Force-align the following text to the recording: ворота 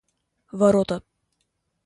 ворота 0.59 0.97